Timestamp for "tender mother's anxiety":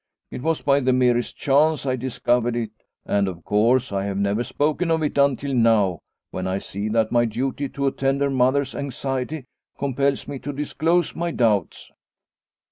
7.91-9.45